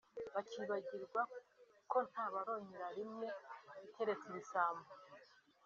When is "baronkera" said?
2.33-2.87